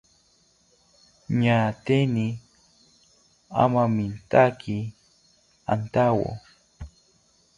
Ñaateni 1.41 2.27
amanitaki 3.63 4.77
antawo 5.73 6.29